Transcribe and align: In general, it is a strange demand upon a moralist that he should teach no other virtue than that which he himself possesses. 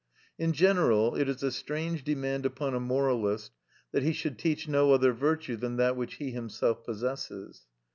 In 0.39 0.53
general, 0.53 1.13
it 1.13 1.29
is 1.29 1.43
a 1.43 1.51
strange 1.51 2.03
demand 2.03 2.43
upon 2.43 2.73
a 2.73 2.79
moralist 2.79 3.51
that 3.91 4.01
he 4.01 4.13
should 4.13 4.39
teach 4.39 4.67
no 4.67 4.93
other 4.93 5.13
virtue 5.13 5.55
than 5.57 5.75
that 5.77 5.95
which 5.95 6.15
he 6.15 6.31
himself 6.31 6.83
possesses. 6.83 7.67